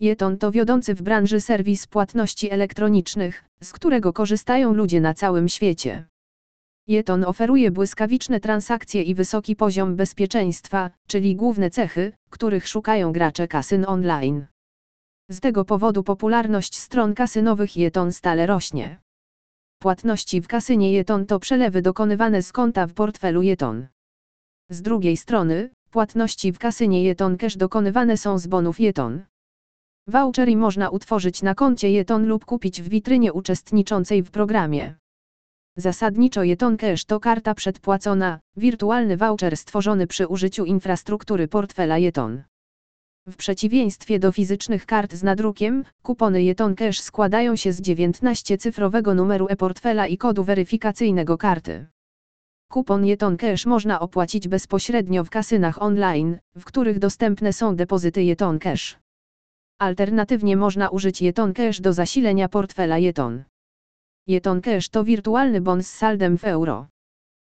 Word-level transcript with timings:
Jeton 0.00 0.38
to 0.38 0.50
wiodący 0.50 0.94
w 0.94 1.02
branży 1.02 1.40
serwis 1.40 1.86
płatności 1.86 2.50
elektronicznych, 2.50 3.44
z 3.62 3.72
którego 3.72 4.12
korzystają 4.12 4.74
ludzie 4.74 5.00
na 5.00 5.14
całym 5.14 5.48
świecie. 5.48 6.06
Jeton 6.88 7.24
oferuje 7.24 7.70
błyskawiczne 7.70 8.40
transakcje 8.40 9.02
i 9.02 9.14
wysoki 9.14 9.56
poziom 9.56 9.96
bezpieczeństwa, 9.96 10.90
czyli 11.06 11.36
główne 11.36 11.70
cechy, 11.70 12.12
których 12.30 12.68
szukają 12.68 13.12
gracze 13.12 13.48
kasyn 13.48 13.84
online. 13.88 14.46
Z 15.30 15.40
tego 15.40 15.64
powodu 15.64 16.02
popularność 16.02 16.78
stron 16.78 17.14
kasynowych 17.14 17.76
Jeton 17.76 18.12
stale 18.12 18.46
rośnie. 18.46 19.00
Płatności 19.78 20.40
w 20.40 20.48
kasynie 20.48 20.92
Jeton 20.92 21.26
to 21.26 21.38
przelewy 21.38 21.82
dokonywane 21.82 22.42
z 22.42 22.52
konta 22.52 22.86
w 22.86 22.92
portfelu 22.92 23.42
Jeton. 23.42 23.86
Z 24.70 24.82
drugiej 24.82 25.16
strony, 25.16 25.70
płatności 25.90 26.52
w 26.52 26.58
kasynie 26.58 27.02
Jeton 27.04 27.36
Cash 27.36 27.56
dokonywane 27.56 28.16
są 28.16 28.38
z 28.38 28.46
bonów 28.46 28.80
Jeton. 28.80 29.29
Vouchery 30.06 30.56
można 30.56 30.90
utworzyć 30.90 31.42
na 31.42 31.54
koncie 31.54 31.90
Jeton 31.90 32.26
lub 32.26 32.44
kupić 32.44 32.82
w 32.82 32.88
witrynie 32.88 33.32
uczestniczącej 33.32 34.22
w 34.22 34.30
programie. 34.30 34.94
Zasadniczo 35.76 36.42
Jeton 36.42 36.76
Cash 36.76 37.04
to 37.04 37.20
karta 37.20 37.54
przedpłacona, 37.54 38.40
wirtualny 38.56 39.16
voucher 39.16 39.56
stworzony 39.56 40.06
przy 40.06 40.26
użyciu 40.26 40.64
infrastruktury 40.64 41.48
portfela 41.48 41.98
Jeton. 41.98 42.42
W 43.28 43.36
przeciwieństwie 43.36 44.18
do 44.18 44.32
fizycznych 44.32 44.86
kart 44.86 45.14
z 45.14 45.22
nadrukiem, 45.22 45.84
kupony 46.02 46.42
Jeton 46.42 46.74
Cash 46.74 47.00
składają 47.00 47.56
się 47.56 47.72
z 47.72 47.80
19-cyfrowego 47.80 49.14
numeru 49.14 49.46
e-portfela 49.50 50.06
i 50.06 50.18
kodu 50.18 50.44
weryfikacyjnego 50.44 51.38
karty. 51.38 51.86
Kupon 52.70 53.06
Jeton 53.06 53.36
Cash 53.36 53.66
można 53.66 54.00
opłacić 54.00 54.48
bezpośrednio 54.48 55.24
w 55.24 55.30
kasynach 55.30 55.82
online, 55.82 56.38
w 56.56 56.64
których 56.64 56.98
dostępne 56.98 57.52
są 57.52 57.76
depozyty 57.76 58.24
Jeton 58.24 58.58
Cash. 58.58 58.98
Alternatywnie 59.80 60.56
można 60.56 60.88
użyć 60.88 61.22
Jeton 61.22 61.52
Cash 61.54 61.80
do 61.80 61.92
zasilenia 61.92 62.48
portfela 62.48 62.98
Jeton. 62.98 63.44
Jeton 64.26 64.60
Cash 64.60 64.88
to 64.88 65.04
wirtualny 65.04 65.60
bon 65.60 65.82
z 65.82 65.90
saldem 65.90 66.38
w 66.38 66.44
euro. 66.44 66.86